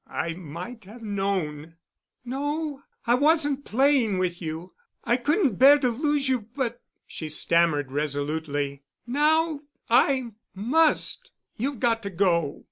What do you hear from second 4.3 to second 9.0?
you. I—couldn't bear to lose you—but," she stammered resolutely,